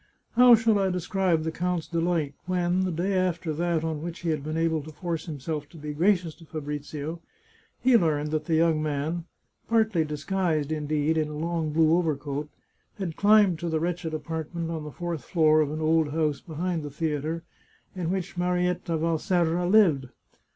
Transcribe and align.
How 0.31 0.55
shall 0.55 0.79
I 0.79 0.89
describe 0.89 1.43
the 1.43 1.51
count's 1.51 1.85
delight 1.87 2.33
when, 2.47 2.85
the 2.85 2.91
day 2.91 3.13
after 3.13 3.53
that 3.53 3.83
on 3.83 4.01
which 4.01 4.21
he 4.21 4.29
had 4.29 4.43
been 4.43 4.57
able 4.57 4.81
to 4.81 4.91
force 4.91 5.27
himself 5.27 5.69
to 5.69 5.77
be 5.77 5.93
gracious 5.93 6.33
to 6.37 6.45
Fabrizio, 6.47 7.21
he 7.79 7.95
learned 7.95 8.31
that 8.31 8.45
the 8.45 8.55
young 8.55 8.81
man— 8.81 9.25
partly 9.69 10.03
disguised, 10.03 10.71
indeed, 10.71 11.19
in 11.19 11.27
a 11.27 11.37
long 11.37 11.71
blue 11.71 11.95
over 11.95 12.15
coat— 12.15 12.49
had 12.97 13.15
climbed 13.15 13.59
to 13.59 13.69
the 13.69 13.79
wretched 13.79 14.11
apartment 14.15 14.71
on 14.71 14.83
the 14.85 14.91
fourth 14.91 15.23
floor 15.23 15.61
of 15.61 15.69
an 15.71 15.81
old 15.81 16.09
house 16.09 16.41
behind 16.41 16.81
the 16.81 16.89
theatre, 16.89 17.43
in 17.95 18.09
which 18.09 18.35
Marietta 18.35 18.97
Valserra 18.97 19.69
lived. 19.69 20.07